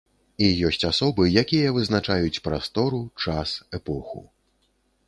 [0.45, 4.27] І ёсць асобы, якія вызначаюць прастору, час, эпоху.